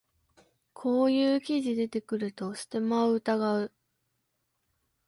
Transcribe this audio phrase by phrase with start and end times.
[0.73, 3.71] こういう記事出てくるとステマを疑う